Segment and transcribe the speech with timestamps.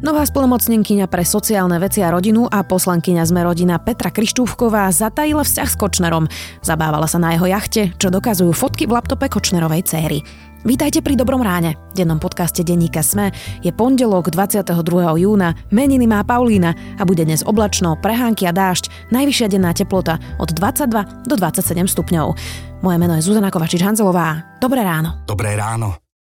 [0.00, 5.68] Nová splnomocnenkyňa pre sociálne veci a rodinu a poslankyňa sme rodina Petra Krištúvková zatajila vzťah
[5.68, 6.24] s Kočnerom.
[6.64, 10.24] Zabávala sa na jeho jachte, čo dokazujú fotky v laptope Kočnerovej céry.
[10.64, 11.76] Vítajte pri Dobrom ráne.
[11.92, 13.28] V dennom podcaste Denníka Sme
[13.60, 14.72] je pondelok 22.
[15.20, 20.48] júna, meniny má Paulína a bude dnes oblačno, prehánky a dážď, najvyššia denná teplota od
[20.48, 22.26] 22 do 27 stupňov.
[22.80, 24.60] Moje meno je Zuzana Kovačič-Hanzelová.
[24.64, 25.20] Dobré ráno.
[25.28, 26.09] Dobré ráno.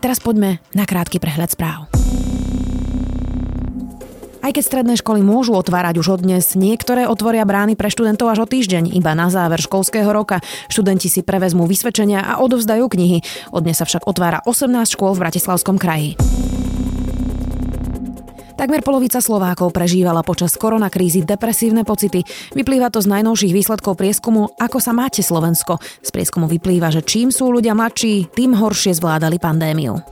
[0.00, 1.86] Teraz poďme na krátky prehľad správ.
[4.40, 8.42] Aj keď stredné školy môžu otvárať už od dnes, niektoré otvoria brány pre študentov až
[8.42, 10.40] o týždeň, iba na záver školského roka.
[10.72, 13.20] Študenti si prevezmú vysvedčenia a odovzdajú knihy.
[13.52, 16.16] Od dnes sa však otvára 18 škôl v Bratislavskom kraji.
[18.60, 22.28] Takmer polovica Slovákov prežívala počas koronakrízy depresívne pocity.
[22.52, 25.80] Vyplýva to z najnovších výsledkov prieskumu Ako sa máte Slovensko.
[26.04, 30.04] Z prieskumu vyplýva, že čím sú ľudia mladší, tým horšie zvládali pandémiu.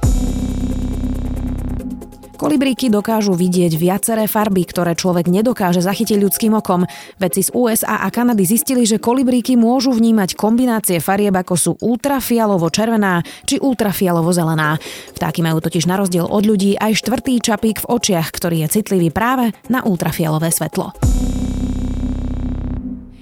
[2.39, 6.87] Kolibríky dokážu vidieť viaceré farby, ktoré človek nedokáže zachytiť ľudským okom.
[7.19, 13.27] Vedci z USA a Kanady zistili, že kolibríky môžu vnímať kombinácie farieb ako sú ultrafialovo-červená
[13.43, 14.79] či ultrafialovo-zelená.
[15.19, 19.11] Vtáky majú totiž na rozdiel od ľudí aj štvrtý čapík v očiach, ktorý je citlivý
[19.11, 20.95] práve na ultrafialové svetlo.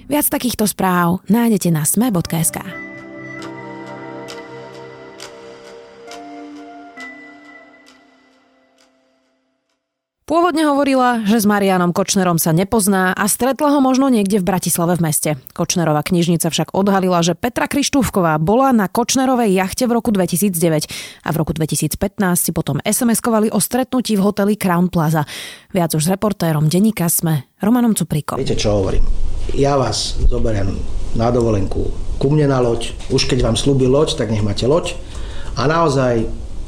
[0.07, 2.86] Viac takýchto správ nájdete na sme.sk.
[10.27, 14.99] Pôvodne hovorila, že s Marianom Kočnerom sa nepozná a stretla ho možno niekde v Bratislave
[14.99, 15.29] v meste.
[15.55, 20.91] Kočnerová knižnica však odhalila, že Petra Krištúvková bola na Kočnerovej jachte v roku 2009
[21.23, 21.95] a v roku 2015
[22.43, 25.23] si potom SMS-kovali o stretnutí v hoteli Crown Plaza.
[25.71, 28.35] Viac už s reportérom denníka Sme, Romanom Cuprikom.
[28.35, 29.07] Viete, čo hovorím?
[29.55, 30.75] Ja vás zoberiem
[31.15, 31.87] na dovolenku
[32.19, 32.91] ku mne na loď.
[33.15, 34.91] Už keď vám slúbi loď, tak nech máte loď.
[35.55, 36.27] A naozaj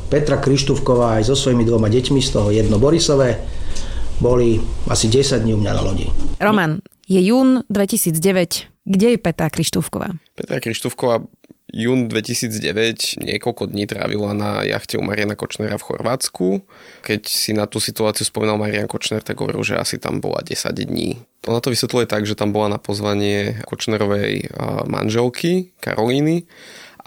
[0.10, 3.38] Petra Krištúvková aj so svojimi dvoma deťmi, z toho jedno Borisové,
[4.18, 4.58] boli
[4.90, 6.10] asi 10 dní u mňa na lodi.
[6.42, 8.68] Roman, je jún 2009.
[8.90, 10.18] Kde je Petra Krištúvková?
[10.34, 11.22] Petra Krištúvková
[11.70, 16.66] jún 2009 niekoľko dní trávila na jachte u Mariana Kočnera v Chorvátsku.
[17.06, 20.74] Keď si na tú situáciu spomínal Marian Kočner, tak hovoril, že asi tam bola 10
[20.74, 21.22] dní.
[21.46, 24.50] Ona to vysvetľuje tak, že tam bola na pozvanie Kočnerovej
[24.90, 26.50] manželky Karolíny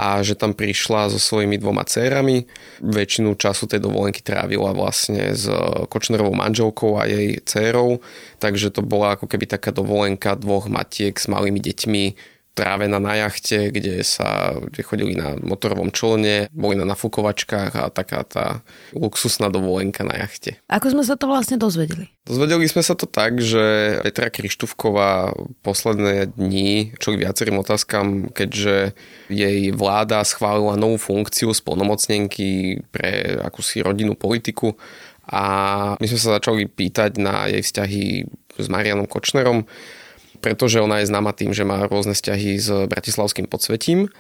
[0.02, 2.50] a že tam prišla so svojimi dvoma dcérami.
[2.82, 5.46] Väčšinu času tej dovolenky trávila vlastne s
[5.86, 8.02] Kočnerovou manželkou a jej dcérou,
[8.42, 12.04] takže to bola ako keby taká dovolenka dvoch matiek s malými deťmi
[12.52, 18.20] trávená na jachte, kde sa kde chodili na motorovom člne, boli na nafúkovačkách a taká
[18.28, 18.46] tá
[18.92, 20.60] luxusná dovolenka na jachte.
[20.68, 22.12] Ako sme sa to vlastne dozvedeli?
[22.28, 25.32] Dozvedeli sme sa to tak, že Petra Krištúvková
[25.64, 28.92] posledné dni čo viacerým otázkam, keďže
[29.32, 34.76] jej vláda schválila novú funkciu spolnomocnenky pre akúsi rodinnú politiku
[35.26, 35.44] a
[35.96, 38.04] my sme sa začali pýtať na jej vzťahy
[38.58, 39.64] s Marianom Kočnerom,
[40.42, 44.10] pretože ona je známa tým, že má rôzne vzťahy s bratislavským podsvetím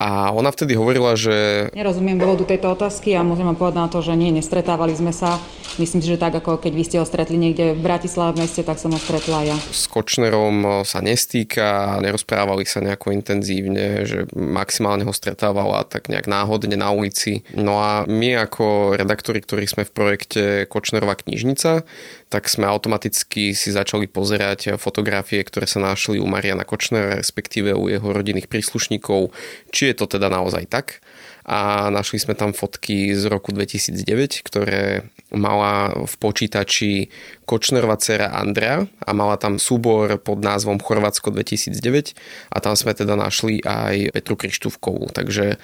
[0.00, 1.68] a ona vtedy hovorila, že...
[1.76, 5.36] Nerozumiem dôvodu tejto otázky a môžem vám povedať na to, že nie, nestretávali sme sa.
[5.76, 8.64] Myslím si, že tak ako keď vy ste ho stretli niekde v Bratislave v meste,
[8.64, 9.56] tak som ho stretla ja.
[9.60, 16.80] S Kočnerom sa nestýka, nerozprávali sa nejako intenzívne, že maximálne ho stretávala tak nejak náhodne
[16.80, 17.44] na ulici.
[17.52, 21.84] No a my ako redaktori, ktorí sme v projekte Kočnerová knižnica,
[22.30, 27.90] tak sme automaticky si začali pozerať fotografie, ktoré sa našli u Mariana Kočnera, respektíve u
[27.90, 29.34] jeho rodinných príslušníkov,
[29.74, 31.02] či je to teda naozaj tak.
[31.42, 37.10] A našli sme tam fotky z roku 2009, ktoré mala v počítači
[37.50, 42.14] Kočnerová dcera Andrea a mala tam súbor pod názvom Chorvátsko 2009
[42.54, 45.58] a tam sme teda našli aj Petru Krištúvkovú, takže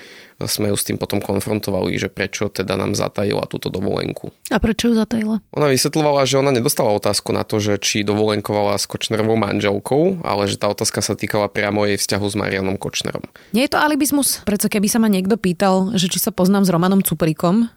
[0.51, 4.35] sme ju s tým potom konfrontovali, že prečo teda nám zatajila túto dovolenku.
[4.51, 5.39] A prečo ju zatajila?
[5.55, 10.51] Ona vysvetľovala, že ona nedostala otázku na to, že či dovolenkovala s Kočnerovou manželkou, ale
[10.51, 13.23] že tá otázka sa týkala priamo jej vzťahu s Marianom Kočnerom.
[13.55, 14.43] Nie je to alibizmus?
[14.43, 17.71] Prečo keby sa ma niekto pýtal, že či sa poznám s Romanom Cuprikom,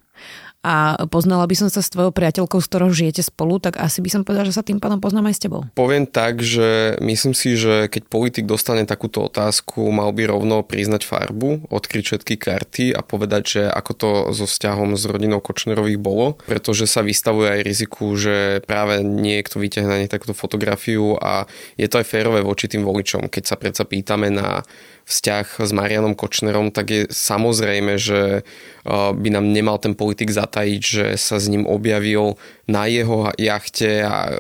[0.59, 4.09] a poznala by som sa s tvojou priateľkou, s ktorou žijete spolu, tak asi by
[4.11, 5.63] som povedala, že sa tým pádom poznám aj s tebou.
[5.71, 11.07] Poviem tak, že myslím si, že keď politik dostane takúto otázku, mal by rovno priznať
[11.07, 16.35] farbu, odkryť všetky karty a povedať, že ako to so vzťahom s rodinou Kočnerových bolo,
[16.43, 21.47] pretože sa vystavuje aj riziku, že práve niekto vyťahne takúto fotografiu a
[21.79, 23.31] je to aj férové voči tým voličom.
[23.31, 24.67] Keď sa predsa pýtame na
[25.09, 28.45] vzťah s Marianom Kočnerom, tak je samozrejme, že
[28.89, 32.37] by nám nemal ten politik zatajiť, že sa s ním objavil
[32.69, 34.37] na jeho jachte a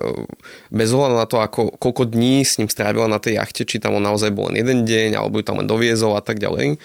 [0.69, 3.97] bez ohľadu na to, ako, koľko dní s ním strávila na tej jachte, či tam
[3.97, 6.77] on naozaj bol len jeden deň, alebo ju tam len doviezol a tak ďalej,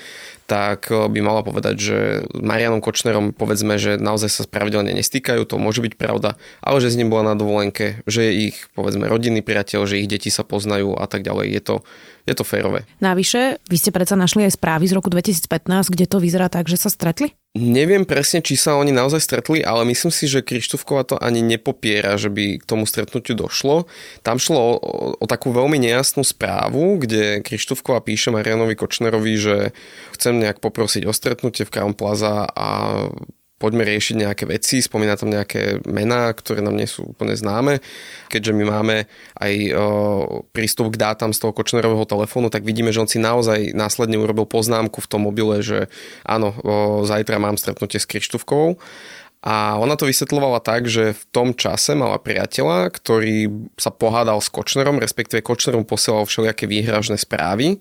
[0.45, 1.99] tak by mala povedať, že
[2.37, 6.99] Marianom Kočnerom povedzme, že naozaj sa pravidelne nestýkajú, to môže byť pravda, ale že s
[7.01, 11.01] ním bola na dovolenke, že je ich povedzme rodinný priateľ, že ich deti sa poznajú
[11.01, 11.49] a tak ďalej.
[11.49, 11.77] Je to,
[12.29, 12.85] je to férové.
[13.01, 16.79] Navyše, vy ste predsa našli aj správy z roku 2015, kde to vyzerá tak, že
[16.79, 17.35] sa stretli?
[17.59, 22.15] Neviem presne, či sa oni naozaj stretli, ale myslím si, že Krištofková to ani nepopiera,
[22.15, 23.91] že by k tomu stretnutiu došlo.
[24.23, 24.71] Tam šlo o,
[25.19, 29.57] o, takú veľmi nejasnú správu, kde Krištofková píše Marianovi Kočnerovi, že
[30.15, 32.69] chcem nejak poprosiť o stretnutie v Crown Plaza a
[33.59, 37.79] poďme riešiť nejaké veci, spomína tam nejaké mená, ktoré nám nie sú úplne známe.
[38.29, 38.97] Keďže my máme
[39.39, 43.73] aj o, prístup k dátam z toho Kočnerového telefónu, tak vidíme, že on si naozaj
[43.73, 45.87] následne urobil poznámku v tom mobile, že
[46.27, 48.77] áno, o, zajtra mám stretnutie s Krištúvkou.
[49.45, 54.49] A ona to vysvetľovala tak, že v tom čase mala priateľa, ktorý sa pohádal s
[54.49, 57.77] Kočnerom, respektíve Kočnerom posielal všelijaké výhražné správy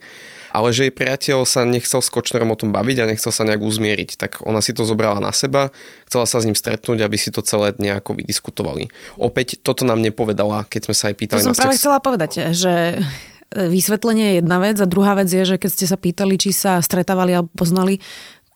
[0.54, 3.66] ale že jej priateľ sa nechcel s Kočnerom o tom baviť a nechcel sa nejak
[3.66, 4.22] uzmieriť.
[4.22, 5.74] Tak ona si to zobrala na seba,
[6.06, 8.94] chcela sa s ním stretnúť, aby si to celé nejako vydiskutovali.
[9.18, 11.42] Opäť toto nám nepovedala, keď sme sa aj pýtali.
[11.42, 13.02] To som práve chcela povedať, že
[13.50, 16.78] vysvetlenie je jedna vec a druhá vec je, že keď ste sa pýtali, či sa
[16.86, 17.98] stretávali alebo poznali,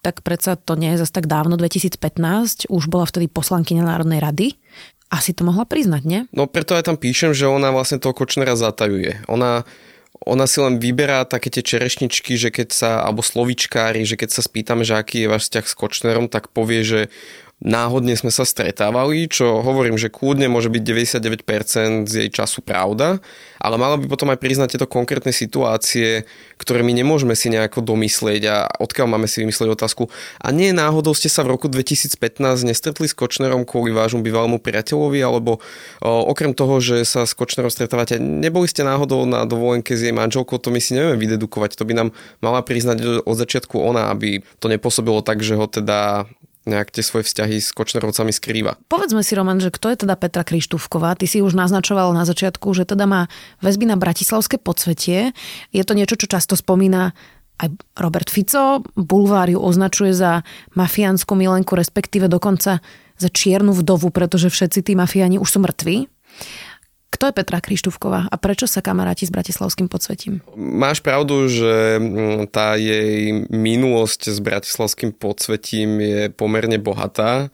[0.05, 4.53] tak predsa to nie je zase tak dávno, 2015, už bola vtedy poslankyňa Národnej rady.
[5.07, 6.21] Asi to mohla priznať, nie?
[6.35, 9.23] No preto aj tam píšem, že ona vlastne toho Kočnera zatajuje.
[9.31, 9.63] Ona
[10.25, 14.41] ona si len vyberá také tie čerešničky, že keď sa, alebo slovičkári, že keď sa
[14.41, 17.01] spýtame, že aký je váš vzťah s Kočnerom, tak povie, že
[17.57, 20.83] náhodne sme sa stretávali, čo hovorím, že kľudne môže byť
[21.41, 23.17] 99% z jej času pravda,
[23.57, 26.29] ale mala by potom aj priznať tieto konkrétne situácie,
[26.61, 30.05] ktoré my nemôžeme si nejako domyslieť a odkiaľ máme si vymyslieť otázku.
[30.37, 35.17] A nie náhodou ste sa v roku 2015 nestretli s Kočnerom kvôli vášmu bývalému priateľovi,
[35.25, 40.05] alebo o, okrem toho, že sa s Kočnerom stretávate, neboli ste náhodou na dovolenke s
[40.05, 44.13] jej manželkou, to my si nevieme vydedukovať, to by nám mala priznať od začiatku ona,
[44.13, 46.29] aby to nepôsobilo tak, že ho teda
[46.67, 48.75] nejak tie svoje vzťahy s Kočnerovcami skrýva.
[48.91, 51.15] Povedzme si, Roman, že kto je teda Petra Krištúvková?
[51.15, 53.31] Ty si už naznačoval na začiatku, že teda má
[53.63, 55.31] väzby na bratislavské podsvetie.
[55.71, 57.15] Je to niečo, čo často spomína
[57.57, 58.85] aj Robert Fico.
[58.93, 60.45] Bulvár ju označuje za
[60.77, 62.83] mafiánsku milenku, respektíve dokonca
[63.17, 66.05] za čiernu vdovu, pretože všetci tí mafiáni už sú mŕtvi.
[67.17, 70.45] Kto je Petra Krištúvková a prečo sa kamaráti s Bratislavským podsvetím?
[70.53, 77.49] Máš pravdu, že mm, tá jej minulosť s Bratislavským podsvetím je pomerne bohatá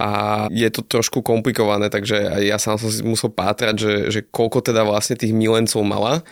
[0.00, 0.10] a
[0.48, 4.80] je to trošku komplikované, takže ja sám som si musel pátrať, že, že koľko teda
[4.88, 6.24] vlastne tých milencov mala.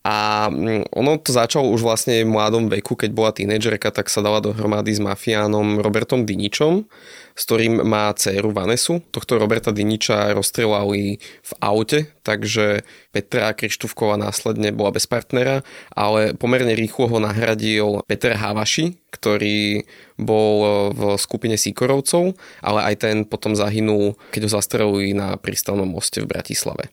[0.00, 4.24] A mm, ono to začalo už vlastne v mladom veku, keď bola tínedžerka, tak sa
[4.24, 6.88] dala dohromady s mafiánom Robertom Diničom,
[7.36, 9.04] s ktorým má dceru Vanesu.
[9.12, 12.80] Tohto Roberta Diniča rozstrelali v aute, takže
[13.12, 19.84] Petra Krištúvková následne bola bez partnera, ale pomerne rýchlo ho nahradil Peter Havaši, ktorý
[20.16, 20.56] bol
[20.96, 26.30] v skupine Sikorovcov, ale aj ten potom zahynul, keď ho zastrelili na prístavnom moste v
[26.32, 26.88] Bratislave.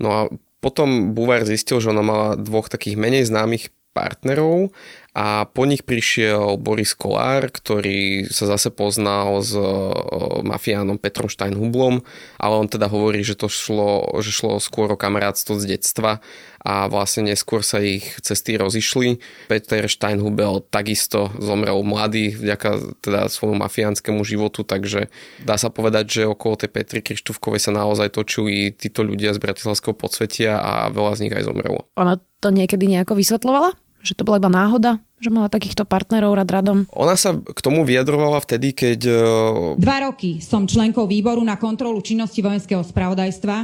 [0.00, 0.20] No a
[0.58, 4.70] potom Buvár zistil, že ona mala dvoch takých menej známych partnerov
[5.16, 9.56] a po nich prišiel Boris Kolár, ktorý sa zase poznal s
[10.46, 12.04] mafiánom Petrom Steinhublom,
[12.38, 16.22] ale on teda hovorí, že to šlo, že šlo skôr o kamarátstvo z detstva
[16.62, 19.18] a vlastne neskôr sa ich cesty rozišli.
[19.50, 25.10] Peter Steinhubel takisto zomrel mladý vďaka teda svojmu mafiánskému životu, takže
[25.42, 29.96] dá sa povedať, že okolo tej Petry Krištúvkovej sa naozaj točili títo ľudia z Bratislavského
[29.96, 31.90] podsvetia a veľa z nich aj zomrelo.
[31.96, 33.74] Ona to niekedy nejako vysvetlovala?
[34.02, 35.02] Že to bola iba náhoda?
[35.18, 36.86] Že mala takýchto partnerov rad radom?
[36.94, 39.00] Ona sa k tomu vyjadrovala vtedy, keď...
[39.10, 39.20] E,
[39.78, 43.56] dva roky som členkou výboru na kontrolu činnosti vojenského spravodajstva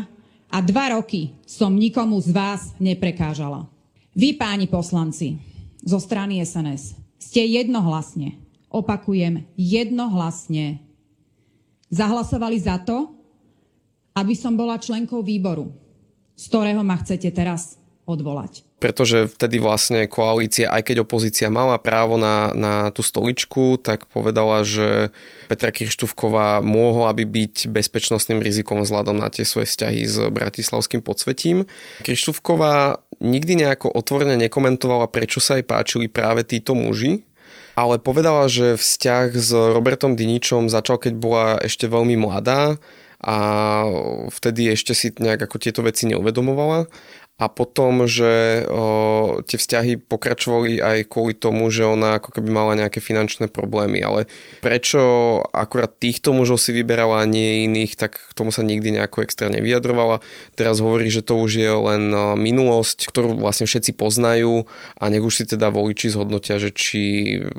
[0.50, 3.70] a dva roky som nikomu z vás neprekážala.
[4.14, 5.38] Vy, páni poslanci,
[5.82, 8.38] zo strany SNS, ste jednohlasne,
[8.70, 10.82] opakujem, jednohlasne
[11.90, 13.14] zahlasovali za to,
[14.14, 15.74] aby som bola členkou výboru,
[16.38, 18.62] z ktorého ma chcete teraz odvolať.
[18.84, 24.60] Pretože vtedy vlastne koalícia, aj keď opozícia mala právo na, na tú stoličku, tak povedala,
[24.60, 25.08] že
[25.48, 31.64] Petra Kirštúvková mohla by byť bezpečnostným rizikom vzhľadom na tie svoje vzťahy s bratislavským podsvetím.
[32.04, 37.24] Kirštúvková nikdy nejako otvorene nekomentovala, prečo sa jej páčili práve títo muži,
[37.80, 42.76] ale povedala, že vzťah s Robertom Diničom začal, keď bola ešte veľmi mladá
[43.24, 43.36] a
[44.28, 46.84] vtedy ešte si nejak ako tieto veci neuvedomovala
[47.34, 52.78] a potom, že o, tie vzťahy pokračovali aj kvôli tomu, že ona ako keby mala
[52.78, 54.30] nejaké finančné problémy, ale
[54.62, 59.26] prečo akurát týchto mužov si vyberala a nie iných, tak k tomu sa nikdy nejako
[59.26, 60.22] extra nevyjadrovala.
[60.54, 65.42] Teraz hovorí, že to už je len minulosť, ktorú vlastne všetci poznajú a nech už
[65.42, 67.02] si teda voliči zhodnotia, že či,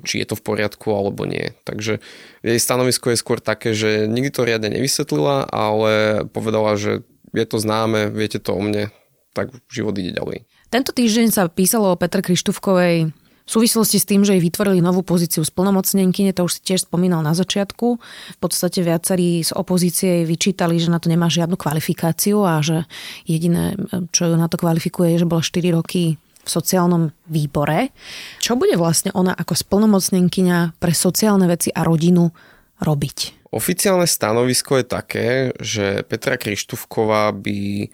[0.08, 1.52] či je to v poriadku alebo nie.
[1.68, 2.00] Takže
[2.48, 7.04] jej stanovisko je skôr také, že nikdy to riadne nevysvetlila, ale povedala, že
[7.36, 8.96] je to známe, viete to o mne,
[9.36, 10.48] tak život ide ďalej.
[10.72, 13.12] Tento týždeň sa písalo o Petre Krištúvkovej
[13.46, 17.22] v súvislosti s tým, že jej vytvorili novú pozíciu splnomocnenkyne, to už si tiež spomínal
[17.22, 17.88] na začiatku.
[18.02, 22.90] V podstate viacerí z opozície jej vyčítali, že na to nemá žiadnu kvalifikáciu a že
[23.30, 23.78] jediné,
[24.10, 27.94] čo ju na to kvalifikuje, je, že bola 4 roky v sociálnom výbore.
[28.42, 32.34] Čo bude vlastne ona ako splnomocnenkyňa pre sociálne veci a rodinu
[32.82, 33.46] robiť?
[33.54, 35.30] Oficiálne stanovisko je také,
[35.62, 37.94] že Petra Krištúvková by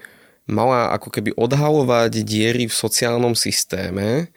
[0.52, 4.30] mala ako keby odhalovať diery v sociálnom systéme,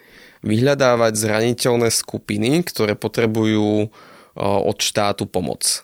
[0.46, 3.90] vyhľadávať zraniteľné skupiny, ktoré potrebujú
[4.38, 5.82] od štátu pomoc.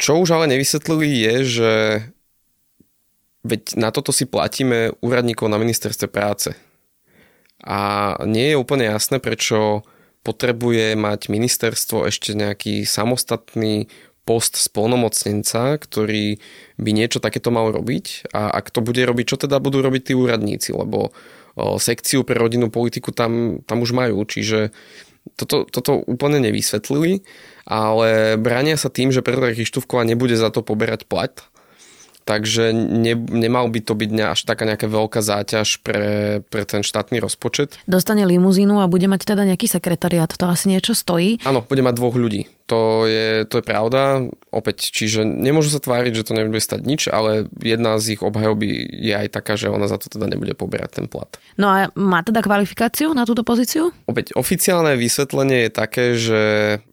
[0.00, 1.72] Čo už ale nevysvetlili je, že
[3.42, 6.54] veď na toto si platíme úradníkov na ministerstve práce.
[7.62, 9.86] A nie je úplne jasné, prečo
[10.22, 13.90] potrebuje mať ministerstvo ešte nejaký samostatný
[14.22, 16.38] post spolnomocnenca, ktorý
[16.78, 18.30] by niečo takéto mal robiť?
[18.30, 21.10] A ak to bude robiť, čo teda budú robiť tí úradníci, lebo
[21.58, 24.72] sekciu pre rodinnú politiku tam, tam už majú, čiže
[25.36, 27.22] toto, toto úplne nevysvetlili,
[27.68, 31.44] ale brania sa tým, že Petra Krištúvková nebude za to poberať plat,
[32.24, 37.18] takže ne, nemal by to byť až taká nejaká veľká záťaž pre, pre ten štátny
[37.18, 37.78] rozpočet.
[37.86, 41.42] Dostane limuzínu a bude mať teda nejaký sekretariat, to asi niečo stojí?
[41.46, 42.48] Áno, bude mať dvoch ľudí.
[42.70, 44.32] To je, to je pravda.
[44.48, 48.70] Opäť, čiže nemôžu sa tváriť, že to nebude stať nič, ale jedna z ich obhajoby
[48.96, 51.28] je aj taká, že ona za to teda nebude poberať ten plat.
[51.60, 53.92] No a má teda kvalifikáciu na túto pozíciu?
[54.08, 56.40] Opäť, oficiálne vysvetlenie je také, že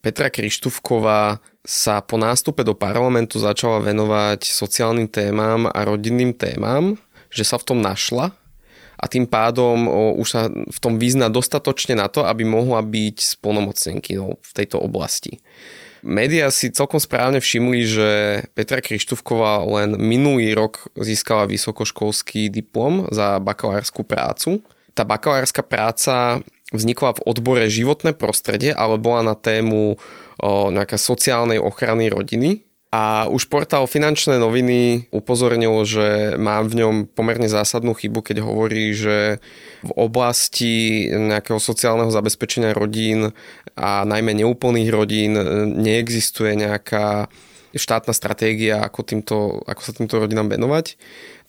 [0.04, 6.96] Petra Krištúvková sa po nástupe do parlamentu začala venovať sociálnym témam a rodinným témam,
[7.28, 8.32] že sa v tom našla
[9.00, 9.88] a tým pádom
[10.20, 15.40] už sa v tom vyzna dostatočne na to, aby mohla byť spolnomocnenkynou v tejto oblasti.
[16.00, 18.10] Média si celkom správne všimli, že
[18.56, 24.64] Petra Krištúvková len minulý rok získala vysokoškolský diplom za bakalárskú prácu.
[24.96, 26.40] Tá bakalárska práca
[26.72, 30.00] vznikla v odbore životné prostredie, ale bola na tému
[30.46, 32.64] nejaká sociálnej ochrany rodiny.
[32.90, 38.98] A už portál Finančné noviny upozornil, že mám v ňom pomerne zásadnú chybu, keď hovorí,
[38.98, 39.38] že
[39.86, 43.30] v oblasti nejakého sociálneho zabezpečenia rodín
[43.78, 45.38] a najmä neúplných rodín
[45.78, 47.30] neexistuje nejaká
[47.76, 50.98] štátna stratégia, ako, týmto, ako sa týmto rodinám venovať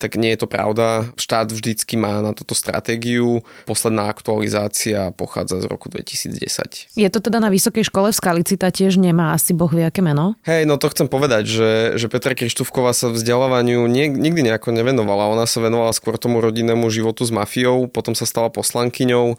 [0.01, 1.13] tak nie je to pravda.
[1.13, 3.45] Štát vždycky má na túto stratégiu.
[3.69, 6.97] Posledná aktualizácia pochádza z roku 2010.
[6.97, 10.33] Je to teda na vysokej škole v Skalicita tiež nemá asi boh vie aké meno?
[10.49, 15.29] Hej, no to chcem povedať, že, že Petra Krištúvková sa vzdelávaniu nie, nikdy nejako nevenovala.
[15.37, 19.37] Ona sa venovala skôr tomu rodinnému životu s mafiou, potom sa stala poslankyňou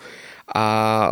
[0.51, 0.65] a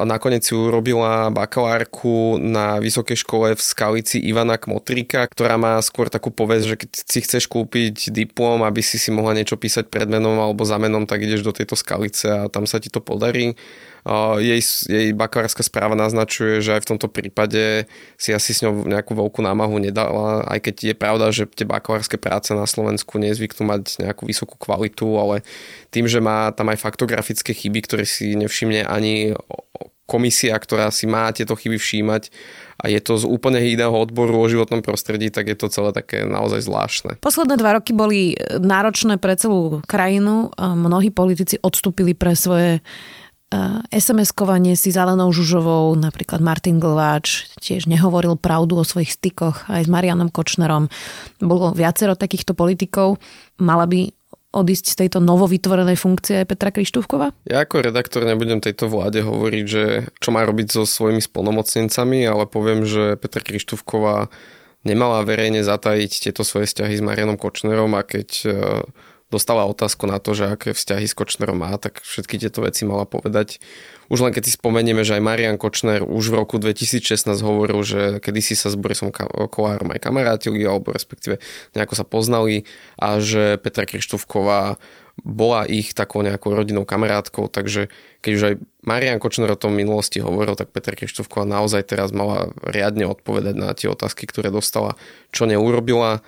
[0.02, 6.34] nakoniec si urobila bakalárku na vysokej škole v Skalici Ivana Kmotríka, ktorá má skôr takú
[6.34, 10.34] povesť, že keď si chceš kúpiť diplom, aby si si mohla niečo písať pred menom
[10.34, 13.54] alebo za menom, tak ideš do tejto Skalice a tam sa ti to podarí.
[14.40, 17.84] Jej, jej bakalárska správa naznačuje, že aj v tomto prípade
[18.16, 22.16] si asi s ňou nejakú veľkú námahu nedala, aj keď je pravda, že tie bakalárske
[22.16, 25.44] práce na Slovensku nezvyknú mať nejakú vysokú kvalitu, ale
[25.92, 29.36] tým, že má tam aj faktografické chyby, ktoré si nevšimne ani
[30.08, 32.34] komisia, ktorá si má tieto chyby všímať
[32.82, 36.26] a je to z úplne iného odboru o životnom prostredí, tak je to celé také
[36.26, 37.22] naozaj zvláštne.
[37.22, 40.50] Posledné dva roky boli náročné pre celú krajinu.
[40.58, 42.82] Mnohí politici odstúpili pre svoje
[43.90, 49.90] SMS-kovanie si Zelenou Žužovou, napríklad Martin Glváč tiež nehovoril pravdu o svojich stykoch aj s
[49.90, 50.86] Marianom Kočnerom.
[51.42, 53.18] Bolo viacero takýchto politikov.
[53.58, 54.14] Mala by
[54.54, 57.34] odísť z tejto novovytvorenej funkcie Petra Krištúvkova?
[57.50, 59.84] Ja ako redaktor nebudem tejto vláde hovoriť, že
[60.22, 64.30] čo má robiť so svojimi spolnomocnencami, ale poviem, že Petra Krištúvkova
[64.86, 68.28] nemala verejne zatajiť tieto svoje vzťahy s Marianom Kočnerom a keď
[69.30, 73.06] dostala otázku na to, že aké vzťahy s Kočnerom má, tak všetky tieto veci mala
[73.06, 73.62] povedať.
[74.10, 78.18] Už len keď si spomenieme, že aj Marian Kočner už v roku 2016 hovoril, že
[78.18, 79.14] kedysi sa s Borisom
[79.48, 81.38] Kolárom aj kamarátili, alebo respektíve
[81.78, 82.66] nejako sa poznali
[82.98, 84.82] a že Petra Krištúvková
[85.20, 87.92] bola ich takou nejakou rodinnou kamarátkou, takže
[88.24, 92.50] keď už aj Marian Kočner o tom minulosti hovoril, tak Petra Krištúvková naozaj teraz mala
[92.64, 94.96] riadne odpovedať na tie otázky, ktoré dostala,
[95.30, 96.24] čo neurobila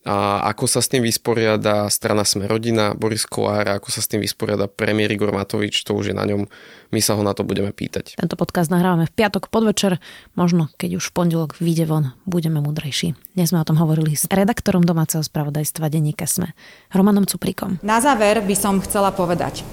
[0.00, 4.24] a ako sa s tým vysporiada strana Sme rodina, Boris Kolár, ako sa s tým
[4.24, 6.48] vysporiada premiér Igor Matovič, to už je na ňom,
[6.88, 8.16] my sa ho na to budeme pýtať.
[8.16, 10.00] Tento podcast nahrávame v piatok podvečer,
[10.40, 13.12] možno keď už v pondelok vyjde von, budeme mudrejší.
[13.36, 16.56] Dnes sme o tom hovorili s redaktorom domáceho spravodajstva denníka Sme,
[16.96, 17.76] Romanom Cuprikom.
[17.84, 19.68] Na záver by som chcela povedať,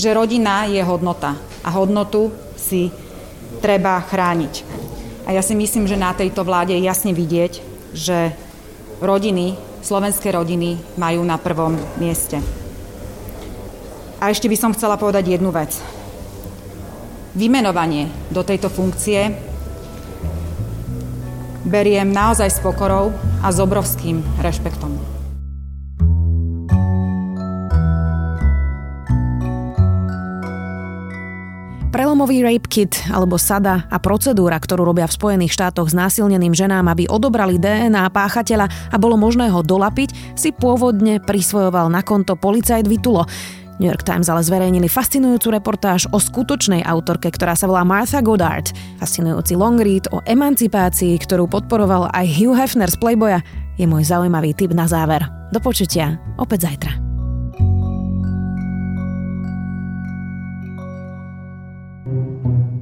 [0.00, 2.88] že rodina je hodnota a hodnotu si
[3.60, 4.64] treba chrániť.
[5.28, 7.52] A ja si myslím, že na tejto vláde je jasne vidieť,
[7.92, 8.32] že
[9.00, 12.38] rodiny, slovenské rodiny majú na prvom mieste.
[14.20, 15.72] A ešte by som chcela povedať jednu vec.
[17.32, 19.32] Vymenovanie do tejto funkcie
[21.64, 25.09] beriem naozaj s pokorou a s obrovským rešpektom.
[31.90, 36.86] Prelomový rape kit alebo sada a procedúra, ktorú robia v Spojených štátoch s násilneným ženám,
[36.86, 42.86] aby odobrali DNA páchateľa a bolo možné ho dolapiť, si pôvodne prisvojoval na konto policajt
[42.86, 43.26] Vitulo.
[43.82, 48.70] New York Times ale zverejnili fascinujúcu reportáž o skutočnej autorke, ktorá sa volá Martha Goddard.
[49.02, 53.42] Fascinujúci long read o emancipácii, ktorú podporoval aj Hugh Hefner z Playboya,
[53.80, 55.26] je môj zaujímavý tip na záver.
[55.50, 57.09] Do počutia, opäť zajtra.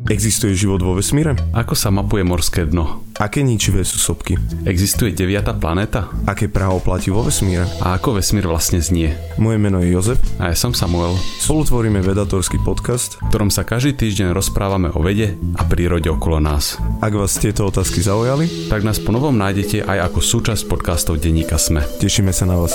[0.08, 1.36] Existuje život vo vesmíre?
[1.52, 3.04] Ako sa mapuje morské dno?
[3.20, 4.40] Aké ničivé sú sopky?
[4.64, 6.08] Existuje deviata planéta?
[6.24, 7.68] Aké právo platí vo vesmíre?
[7.84, 9.12] A ako vesmír vlastne znie?
[9.36, 10.16] Moje meno je Jozef.
[10.40, 11.12] A ja som Samuel.
[11.44, 16.40] Spolu tvoríme vedatorský podcast, v ktorom sa každý týždeň rozprávame o vede a prírode okolo
[16.40, 16.80] nás.
[17.04, 21.60] Ak vás tieto otázky zaujali, tak nás po novom nájdete aj ako súčasť podcastov Denníka
[21.60, 21.84] Sme.
[21.84, 22.72] Tešíme sa na vás.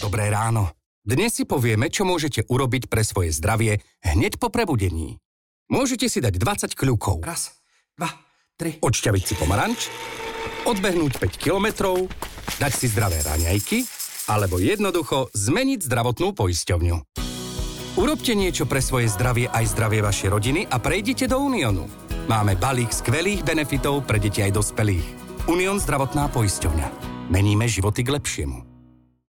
[0.00, 0.81] Dobré ráno.
[1.02, 5.18] Dnes si povieme, čo môžete urobiť pre svoje zdravie hneď po prebudení.
[5.66, 7.26] Môžete si dať 20 kľúkov.
[7.26, 7.58] Raz,
[7.98, 8.06] dva,
[8.54, 8.78] tri.
[8.78, 9.90] Odšťaviť si pomaranč,
[10.62, 12.06] odbehnúť 5 kilometrov,
[12.62, 13.82] dať si zdravé raňajky,
[14.30, 16.96] alebo jednoducho zmeniť zdravotnú poisťovňu.
[17.98, 21.90] Urobte niečo pre svoje zdravie aj zdravie vašej rodiny a prejdite do Uniónu.
[22.30, 25.06] Máme balík skvelých benefitov pre deti aj dospelých.
[25.50, 26.88] Unión zdravotná poisťovňa.
[27.26, 28.71] Meníme životy k lepšiemu.